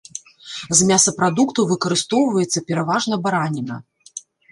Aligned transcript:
З 0.77 0.85
мясапрадуктаў 0.91 1.63
выкарыстоўваецца 1.71 2.63
пераважна 2.71 3.15
бараніна. 3.27 3.75